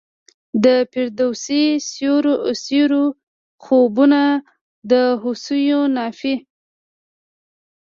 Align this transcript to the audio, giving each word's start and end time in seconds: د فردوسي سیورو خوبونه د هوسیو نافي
د 0.63 0.65
فردوسي 0.91 1.63
سیورو 2.63 3.03
خوبونه 3.63 4.21
د 4.91 4.93
هوسیو 5.21 5.81
نافي 5.95 6.35